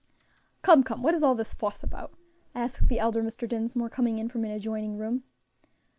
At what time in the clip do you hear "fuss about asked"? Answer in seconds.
1.53-2.87